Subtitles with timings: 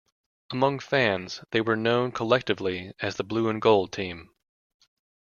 [0.51, 4.31] Among fans, they were known collectively as the "Blue and Gold" team.